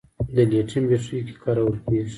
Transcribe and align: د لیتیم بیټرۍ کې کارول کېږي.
د 0.35 0.37
لیتیم 0.51 0.83
بیټرۍ 0.89 1.19
کې 1.27 1.35
کارول 1.43 1.77
کېږي. 1.85 2.09